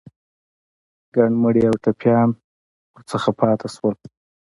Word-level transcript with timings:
ګڼ 1.15 1.31
مړي 1.43 1.63
او 1.69 1.75
ټپيان 1.83 2.29
ترې 3.07 3.31
پاتې 3.39 3.67
شول. 3.75 3.95